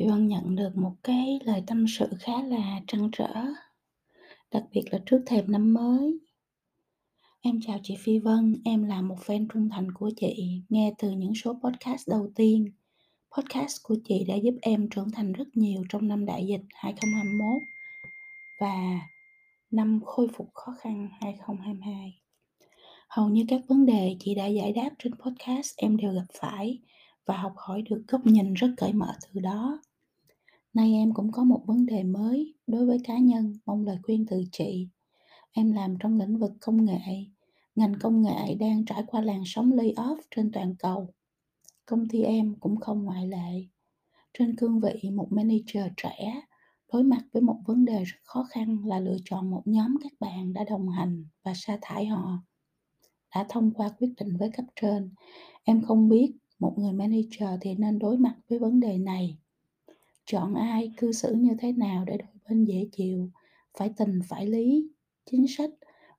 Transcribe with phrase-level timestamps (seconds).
[0.00, 3.34] Vì Vân nhận được một cái lời tâm sự khá là trăn trở,
[4.50, 6.18] đặc biệt là trước thềm năm mới.
[7.40, 11.10] Em chào chị Phi Vân, em là một fan trung thành của chị, nghe từ
[11.10, 12.72] những số podcast đầu tiên.
[13.36, 17.62] Podcast của chị đã giúp em trưởng thành rất nhiều trong năm đại dịch 2021
[18.60, 19.00] và
[19.70, 22.20] năm khôi phục khó khăn 2022.
[23.08, 26.78] Hầu như các vấn đề chị đã giải đáp trên podcast em đều gặp phải
[27.26, 29.80] và học hỏi được góc nhìn rất cởi mở từ đó.
[30.74, 34.26] Nay em cũng có một vấn đề mới đối với cá nhân, mong lời khuyên
[34.30, 34.88] từ chị.
[35.52, 37.26] Em làm trong lĩnh vực công nghệ,
[37.74, 41.08] ngành công nghệ đang trải qua làn sóng layoff trên toàn cầu.
[41.86, 43.66] Công ty em cũng không ngoại lệ.
[44.38, 46.42] Trên cương vị một manager trẻ,
[46.92, 50.12] đối mặt với một vấn đề rất khó khăn là lựa chọn một nhóm các
[50.20, 52.42] bạn đã đồng hành và sa thải họ.
[53.34, 55.14] Đã thông qua quyết định với cấp trên,
[55.64, 59.38] em không biết một người manager thì nên đối mặt với vấn đề này
[60.30, 63.30] chọn ai cư xử như thế nào để đôi bên dễ chịu
[63.78, 64.90] phải tình phải lý
[65.30, 65.70] chính sách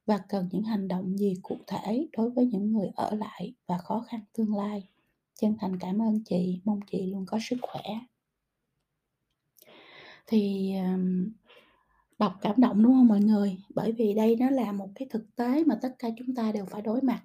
[0.05, 3.77] và cần những hành động gì cụ thể đối với những người ở lại và
[3.77, 4.89] khó khăn tương lai.
[5.39, 7.83] Chân thành cảm ơn chị mong chị luôn có sức khỏe.
[10.27, 10.73] Thì
[12.19, 13.57] đọc cảm động đúng không mọi người?
[13.69, 16.65] Bởi vì đây nó là một cái thực tế mà tất cả chúng ta đều
[16.65, 17.23] phải đối mặt.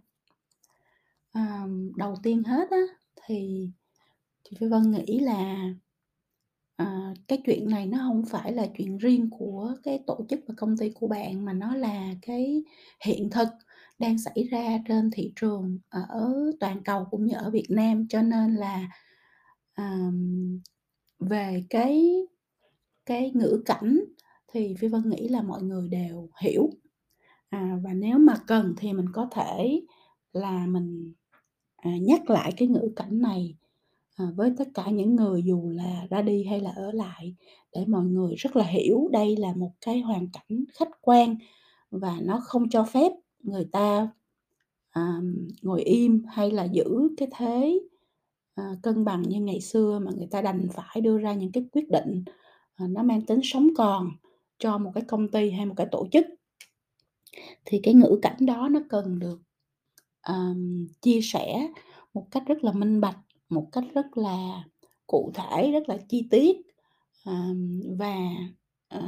[1.32, 2.82] À, đầu tiên hết á
[3.26, 3.68] thì
[4.44, 5.68] chị phi vân nghĩ là
[6.76, 10.54] À, cái chuyện này nó không phải là chuyện riêng của cái tổ chức và
[10.56, 12.62] công ty của bạn, mà nó là cái
[13.04, 13.48] hiện thực
[13.98, 18.08] đang xảy ra trên thị trường ở toàn cầu cũng như ở Việt Nam.
[18.08, 18.88] Cho nên là,
[19.74, 20.60] ờm,
[21.20, 22.12] về cái
[23.06, 24.00] cái ngữ cảnh
[24.52, 26.70] thì Phi Vân nghĩ là mọi người đều hiểu.
[27.50, 29.82] À, và nếu mà cần thì mình có thể
[30.32, 31.14] là mình,
[31.76, 33.56] à, nhắc lại cái ngữ cảnh này
[34.16, 37.34] à, với tất cả những người dù là ra đi hay là ở lại
[37.72, 41.36] để mọi người rất là hiểu đây là một cái hoàn cảnh khách quan
[41.90, 44.08] và nó không cho phép người ta
[44.90, 45.20] à,
[45.62, 47.80] ngồi im hay là giữ cái thế
[48.54, 51.64] à, cân bằng như ngày xưa mà người ta đành phải đưa ra những cái
[51.72, 52.24] quyết định
[52.74, 54.10] à, nó mang tính sống còn
[54.58, 56.26] cho một cái công ty hay một cái tổ chức.
[57.64, 59.40] Thì cái ngữ cảnh đó nó cần được
[60.28, 61.68] um, chia sẻ
[62.14, 63.18] một cách rất là minh bạch
[63.50, 64.64] một cách rất là
[65.06, 66.56] cụ thể, rất là chi tiết,
[67.98, 68.16] và,
[68.88, 69.02] ờ,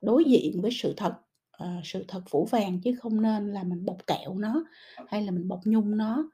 [0.00, 1.14] đối diện với sự thật,
[1.52, 4.64] ờ, sự thật phủ vàng chứ không nên là mình bọc kẹo nó,
[5.08, 6.30] hay là mình bọc nhung nó,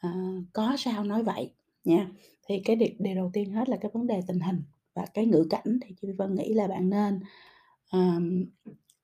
[0.00, 0.10] ờ,
[0.52, 2.10] có sao nói vậy nha.
[2.48, 4.62] Thì cái điều điều đầu tiên hết là cái vấn đề tình hình
[4.94, 7.20] và cái ngữ cảnh thì chị Vân nghĩ là bạn nên,
[7.92, 8.44] um,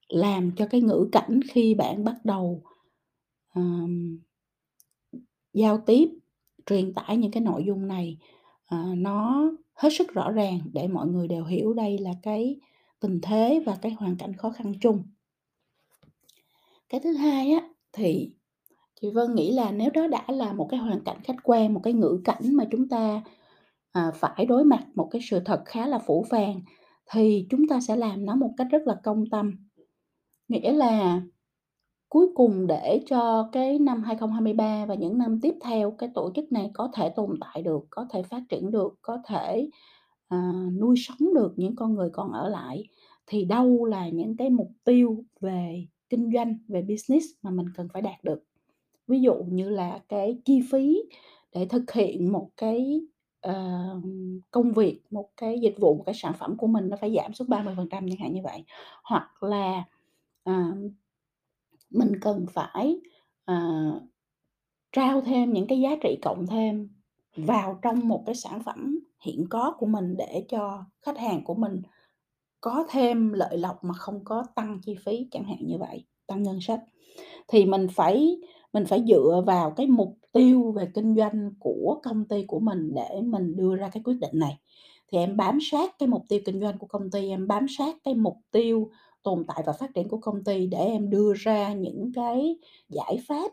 [0.09, 2.63] làm cho cái ngữ cảnh khi bạn bắt đầu,
[3.57, 4.19] um,
[5.55, 6.11] giao tiếp
[6.67, 8.19] truyền tải những cái nội dung này,
[8.67, 12.57] à, nó hết sức rõ ràng để mọi người đều hiểu đây là cái
[13.01, 15.03] tình thế và cái hoàn cảnh khó khăn chung.
[16.89, 18.33] Cái thứ hai á, thì
[19.01, 21.81] chị Vân nghĩ là nếu đó đã là một cái hoàn cảnh khách quan, một
[21.83, 23.23] cái ngữ cảnh mà chúng ta,
[23.93, 26.61] à, phải đối mặt một cái sự thật khá là phủ phàng,
[27.13, 29.69] thì chúng ta sẽ làm nó một cách rất là công tâm.
[30.49, 31.23] Nghĩa là
[32.11, 36.53] Cuối cùng để cho cái năm 2023 và những năm tiếp theo cái tổ chức
[36.53, 39.69] này có thể tồn tại được, có thể phát triển được, có thể,
[40.29, 42.85] à, nuôi sống được những con người còn ở lại,
[43.27, 47.89] thì đâu là những cái mục tiêu về kinh doanh, về business mà mình cần
[47.93, 48.45] phải đạt được.
[49.09, 51.03] Ví dụ như là cái chi phí
[51.55, 53.01] để thực hiện một cái,
[53.49, 54.05] uh,
[54.51, 57.35] công việc, một cái dịch vụ, một cái sản phẩm của mình nó phải giảm
[57.35, 58.65] xuống 30% chẳng hạn như vậy.
[59.05, 59.85] Hoặc là,
[60.51, 60.93] uh,
[61.91, 63.01] mình cần phải,
[63.45, 63.57] à,
[64.93, 66.89] trao thêm những cái giá trị cộng thêm
[67.37, 71.55] vào trong một cái sản phẩm hiện có của mình để cho khách hàng của
[71.55, 71.83] mình
[72.61, 76.43] có thêm lợi lộc mà không có tăng chi phí, chẳng hạn như vậy, tăng
[76.43, 76.81] ngân sách.
[77.49, 78.39] Thì mình phải
[78.73, 82.95] mình phải dựa vào cái mục tiêu về kinh doanh của công ty của mình
[82.95, 84.59] để mình đưa ra cái quyết định này.
[85.13, 87.97] Thì em bám sát cái mục tiêu kinh doanh của công ty, em bám sát
[88.05, 88.91] cái mục tiêu
[89.23, 92.57] tồn tại và phát triển của công ty để em đưa ra những cái
[92.89, 93.53] giải pháp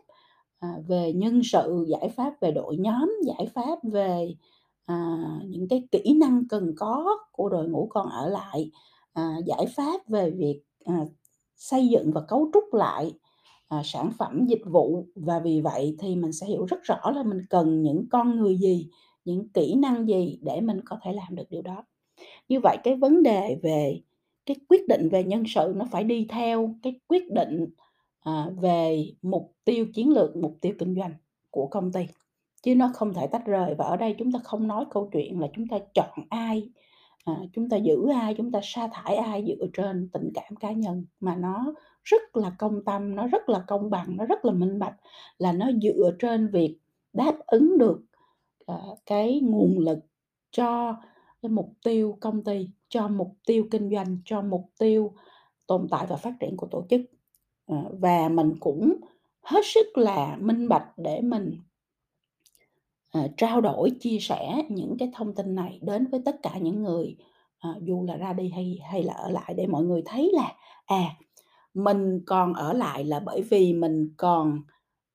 [0.58, 4.34] à, về nhân sự giải pháp về đội nhóm giải pháp về
[4.86, 5.16] à,
[5.46, 8.70] những cái kỹ năng cần có của đội ngũ còn ở lại
[9.12, 11.06] à, giải pháp về việc à,
[11.56, 13.12] xây dựng và cấu trúc lại
[13.68, 15.06] à, sản phẩm dịch vụ.
[15.14, 18.56] Và vì vậy thì mình sẽ hiểu rất rõ là mình cần những con người
[18.56, 18.88] gì
[19.24, 21.84] những kỹ năng gì để mình có thể làm được điều đó.
[22.48, 24.00] Như vậy cái vấn đề về
[24.48, 27.66] cái quyết định về nhân sự nó phải đi theo cái quyết định
[28.20, 31.14] à, về mục tiêu chiến lược mục tiêu kinh doanh
[31.50, 32.06] của công ty.
[32.62, 33.74] Chứ nó không thể tách rời.
[33.74, 36.70] Và ở đây chúng ta không nói câu chuyện là chúng ta chọn ai
[37.28, 40.72] à, chúng ta giữ ai, chúng ta sa thải ai dựa trên tình cảm cá
[40.72, 41.74] nhân, mà nó
[42.04, 44.94] rất là công tâm, nó rất là công bằng, nó rất là minh bạch,
[45.38, 46.78] là nó dựa trên việc
[47.12, 48.00] đáp ứng được,
[48.66, 48.74] à,
[49.06, 49.98] cái nguồn lực
[50.50, 50.96] cho
[51.42, 55.12] cái mục tiêu công ty, cho mục tiêu kinh doanh, cho mục tiêu
[55.66, 57.00] tồn tại và phát triển của tổ chức.
[57.66, 58.96] Ờ, và mình cũng
[59.42, 61.60] hết sức là minh bạch để mình
[63.12, 66.82] ờ, trao đổi, chia sẻ những cái thông tin này đến với tất cả những
[66.82, 67.16] người,
[67.58, 70.52] ờ, dù là ra đi hay hay là ở lại để mọi người thấy là,
[70.86, 71.16] à,
[71.74, 74.60] mình còn ở lại là bởi vì mình còn,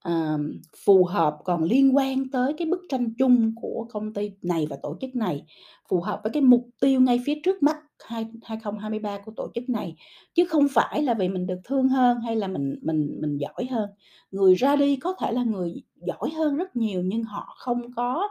[0.04, 0.38] à,
[0.86, 4.78] phù hợp, còn liên quan tới cái bức tranh chung của công ty này và
[4.84, 5.46] tổ chức này,
[5.90, 9.70] phù hợp với cái mục tiêu ngay phía trước mắt hai 2023 của tổ chức
[9.70, 9.96] này,
[10.36, 13.66] chứ không phải là vì mình được thương hơn hay là mình mình mình giỏi
[13.72, 13.90] hơn.
[14.32, 18.28] Người ra đi có thể là người giỏi hơn rất nhiều nhưng họ không có,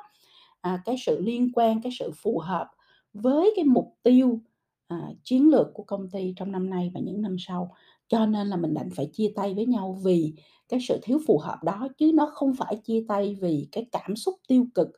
[0.61, 2.67] à, cái sự liên quan, cái sự phù hợp
[3.15, 4.41] với cái mục tiêu,
[4.89, 7.75] à, chiến lược của công ty trong năm nay và những năm sau.
[8.13, 10.35] Cho nên là mình đành phải chia tay với nhau vì
[10.69, 14.17] cái sự thiếu phù hợp đó, chứ nó không phải chia tay vì cái cảm
[14.17, 14.89] xúc tiêu cực,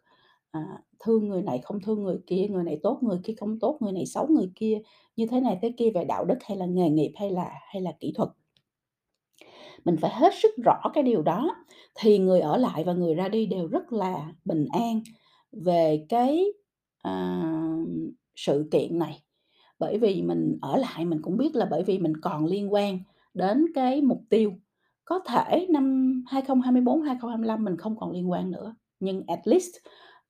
[0.50, 0.60] à,
[1.00, 3.92] thương người này không thương người kia, người này tốt, người kia không tốt, người
[3.92, 4.78] này xấu, người kia
[5.16, 7.82] như thế này thế kia về đạo đức hay là nghề nghiệp hay là hay
[7.82, 8.28] là kỹ thuật.
[9.84, 11.56] Mình phải hết sức rõ cái điều đó
[11.94, 15.00] thì người ở lại và người ra đi đều rất là bình an
[15.52, 16.44] về cái,
[16.98, 17.42] à,
[18.36, 19.23] sự kiện này.
[19.84, 22.98] Bởi vì mình ở lại mình cũng biết là bởi vì mình còn liên quan
[23.34, 24.52] đến cái mục tiêu.
[25.04, 29.70] Có thể năm 2024, 2025 mình không còn liên quan nữa, nhưng at least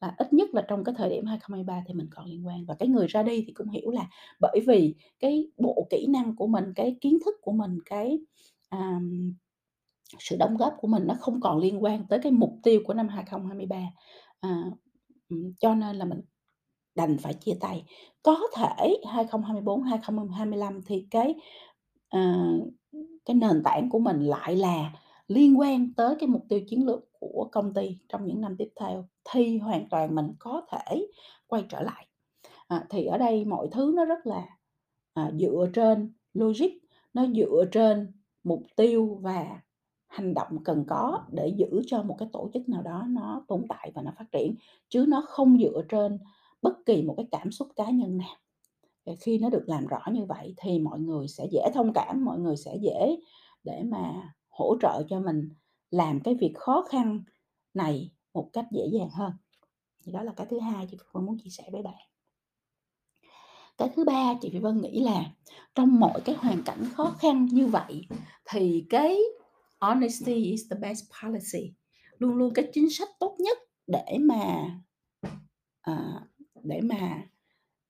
[0.00, 2.64] là ít nhất là trong cái thời điểm 2023 thì mình còn liên quan.
[2.66, 4.08] Và cái người ra đi thì cũng hiểu là
[4.40, 8.18] bởi vì cái bộ kỹ năng của mình, cái kiến thức của mình, cái,
[8.68, 9.00] à,
[10.18, 12.94] sự đóng góp của mình nó không còn liên quan tới cái mục tiêu của
[12.94, 13.76] năm 2023.
[14.40, 14.70] À,
[15.60, 16.20] cho nên là mình
[16.94, 17.84] đành phải chia tay.
[18.22, 21.34] Có thể 2024, 2025 thì cái,
[22.08, 22.20] ờ,
[23.24, 24.92] cái nền tảng của mình lại là
[25.28, 28.68] liên quan tới cái mục tiêu chiến lược của công ty trong những năm tiếp
[28.80, 31.06] theo, thì hoàn toàn mình có thể
[31.46, 32.06] quay trở lại.
[32.68, 34.46] À, thì ở đây mọi thứ nó rất là,
[35.14, 36.70] à, dựa trên logic,
[37.14, 38.12] nó dựa trên
[38.44, 39.60] mục tiêu và
[40.06, 43.62] hành động cần có để giữ cho một cái tổ chức nào đó nó tồn
[43.68, 44.54] tại và nó phát triển,
[44.88, 46.18] chứ nó không dựa trên
[46.64, 48.36] bất kỳ một cái cảm xúc cá nhân nào.
[49.20, 52.38] Khi nó được làm rõ như vậy thì mọi người sẽ dễ thông cảm, mọi
[52.38, 53.16] người sẽ dễ
[53.64, 55.48] để mà hỗ trợ cho mình
[55.90, 57.24] làm cái việc khó khăn
[57.74, 59.32] này một cách dễ dàng hơn.
[60.04, 62.02] Thì đó là cái thứ hai chị Vân muốn chia sẻ với bạn.
[63.78, 65.32] Cái thứ ba chị Phi Vân nghĩ là
[65.74, 68.08] trong mọi cái hoàn cảnh khó khăn như vậy
[68.44, 69.18] thì cái
[69.80, 71.72] honesty is the best policy,
[72.18, 74.70] luôn luôn cái chính sách tốt nhất để mà,
[75.90, 76.22] uh,
[76.64, 77.22] để mà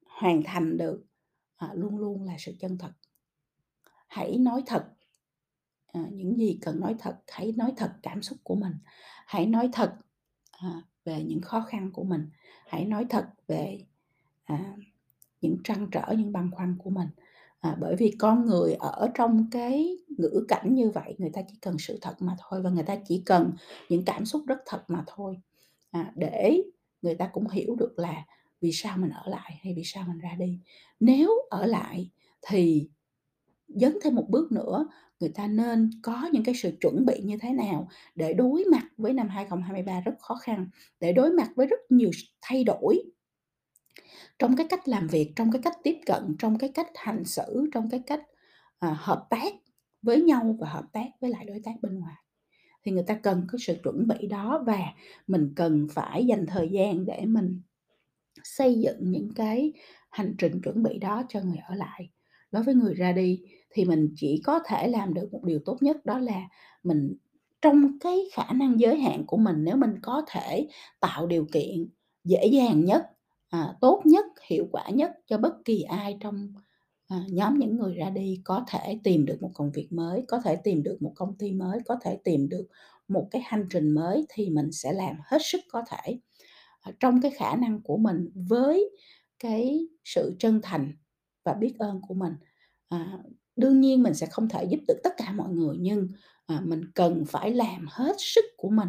[0.06, 1.04] hoàn thành được,
[1.56, 2.92] à, luôn luôn là sự chân thật.
[4.08, 4.86] Hãy nói thật,
[5.86, 8.72] à, những gì cần nói thật, hãy nói thật cảm xúc của mình,
[9.26, 9.94] hãy nói thật,
[10.52, 12.28] à, về những khó khăn của mình,
[12.66, 13.86] hãy nói thật về,
[14.44, 14.76] à,
[15.40, 17.08] những trăn trở, những băn khoăn của mình.
[17.60, 21.58] À, bởi vì con người ở trong cái ngữ cảnh như vậy, người ta chỉ
[21.60, 23.52] cần sự thật mà thôi và người ta chỉ cần
[23.88, 25.40] những cảm xúc rất thật mà thôi,
[25.90, 26.62] à, để
[27.02, 28.24] người ta cũng hiểu được là
[28.60, 30.58] vì sao mình ở lại hay vì sao mình ra đi.
[31.00, 32.10] Nếu ở lại
[32.42, 32.88] thì
[33.68, 34.88] dấn thêm một bước nữa,
[35.20, 38.84] người ta nên có những cái sự chuẩn bị như thế nào để đối mặt
[38.96, 40.68] với năm 2023 rất khó khăn,
[41.00, 42.10] để đối mặt với rất nhiều
[42.42, 43.02] thay đổi
[44.38, 47.66] trong cái cách làm việc, trong cái cách tiếp cận, trong cái cách hành xử,
[47.72, 48.22] trong cái cách,
[48.78, 49.52] à, hợp tác
[50.02, 52.14] với nhau và hợp tác với lại đối tác bên ngoài.
[52.84, 54.78] Thì người ta cần có sự chuẩn bị đó và
[55.26, 57.60] mình cần phải dành thời gian để mình
[58.44, 59.72] xây dựng những cái
[60.10, 62.08] hành trình chuẩn bị đó cho người ở lại.
[62.52, 65.76] Đối với người ra đi thì mình chỉ có thể làm được một điều tốt
[65.82, 66.48] nhất đó là
[66.82, 67.16] mình
[67.62, 70.68] trong cái khả năng giới hạn của mình, nếu mình có thể
[71.00, 71.86] tạo điều kiện
[72.24, 73.06] dễ dàng nhất,
[73.48, 76.48] à, tốt nhất, hiệu quả nhất cho bất kỳ ai trong,
[77.08, 80.40] à, nhóm những người ra đi có thể tìm được một công việc mới, có
[80.44, 82.66] thể tìm được một công ty mới, có thể tìm được
[83.08, 86.18] một cái hành trình mới thì mình sẽ làm hết sức có thể,
[87.00, 88.90] trong cái khả năng của mình với
[89.38, 90.92] cái sự chân thành
[91.44, 92.32] và biết ơn của mình.
[92.88, 93.18] À,
[93.56, 96.08] đương nhiên mình sẽ không thể giúp được tất cả mọi người nhưng,
[96.46, 98.88] à, mình cần phải làm hết sức của mình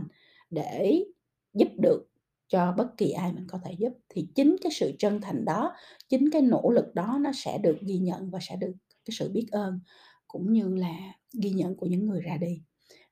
[0.49, 1.05] để
[1.53, 2.09] giúp được
[2.47, 3.93] cho bất kỳ ai mình có thể giúp.
[4.09, 5.73] Thì chính cái sự chân thành đó,
[6.09, 8.73] chính cái nỗ lực đó nó sẽ được ghi nhận và sẽ được
[9.05, 9.79] cái sự biết ơn
[10.27, 10.95] cũng như là
[11.41, 12.61] ghi nhận của những người ra đi.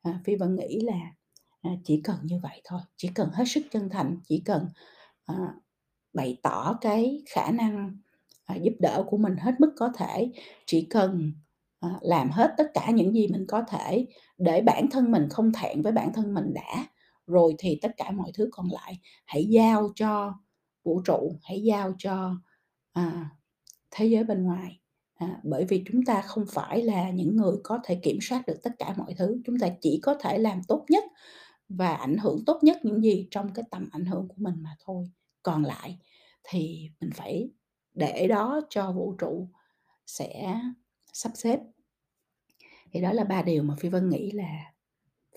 [0.02, 1.00] À, Phi Vân nghĩ là,
[1.64, 4.68] À, chỉ cần như vậy thôi, chỉ cần hết sức chân thành, chỉ cần,
[5.26, 5.36] à,
[6.14, 7.98] bày tỏ cái khả năng,
[8.46, 10.32] à, giúp đỡ của mình hết mức có thể,
[10.66, 11.34] chỉ cần,
[11.80, 15.52] à, làm hết tất cả những gì mình có thể để bản thân mình không
[15.54, 16.86] thẹn với bản thân mình đã,
[17.28, 20.34] rồi thì tất cả mọi thứ còn lại hãy giao cho
[20.84, 22.36] vũ trụ, hãy giao cho,
[22.94, 23.30] à,
[23.92, 24.80] thế giới bên ngoài.
[25.16, 28.58] À, bởi vì chúng ta không phải là những người có thể kiểm soát được
[28.64, 31.04] tất cả mọi thứ, chúng ta chỉ có thể làm tốt nhất
[31.78, 34.76] và ảnh hưởng tốt nhất những gì trong cái tầm ảnh hưởng của mình mà
[34.86, 35.12] thôi.
[35.44, 35.98] Còn lại
[36.44, 37.50] thì mình phải
[37.94, 39.50] để đó cho vũ trụ
[40.06, 40.60] sẽ
[41.14, 41.60] sắp xếp.
[42.92, 44.74] Thì đó là ba điều mà Phi Vân nghĩ là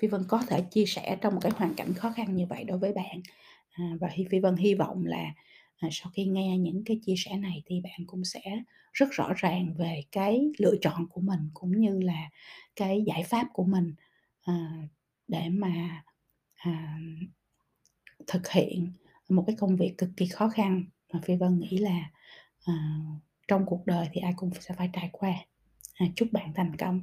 [0.00, 2.64] Phi Vân có thể chia sẻ trong một cái hoàn cảnh khó khăn như vậy
[2.64, 3.20] đối với bạn.
[3.70, 5.34] À, và hy Phi Vân hy vọng là,
[5.76, 8.40] à, sau khi nghe những cái chia sẻ này thì bạn cũng sẽ
[8.92, 12.30] rất rõ ràng về cái lựa chọn của mình, cũng như là
[12.76, 13.94] cái giải pháp của mình,
[14.42, 14.72] à,
[15.28, 16.04] để mà,
[16.66, 16.98] à,
[18.26, 18.92] thực hiện
[19.28, 22.10] một cái công việc cực kỳ khó khăn mà Phi Vân nghĩ là,
[22.66, 22.74] à,
[23.48, 25.34] trong cuộc đời thì ai cũng sẽ phải trải qua.
[25.94, 27.02] À, chúc bạn thành công.